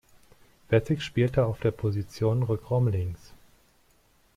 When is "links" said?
2.87-3.33